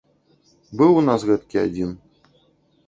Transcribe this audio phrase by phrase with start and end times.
[0.79, 1.89] Быў у нас гэткі адзін.